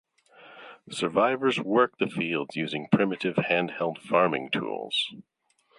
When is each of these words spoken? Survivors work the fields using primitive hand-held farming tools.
Survivors 0.89 1.59
work 1.59 1.99
the 1.99 2.07
fields 2.07 2.55
using 2.55 2.87
primitive 2.91 3.35
hand-held 3.37 3.99
farming 4.01 4.49
tools. 4.49 5.13